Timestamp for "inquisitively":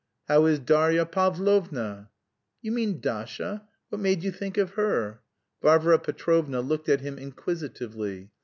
7.19-8.31